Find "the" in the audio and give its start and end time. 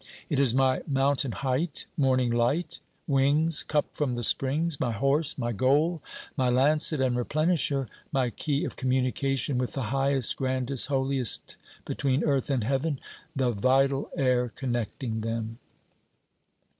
4.15-4.23, 9.73-9.91, 13.35-13.51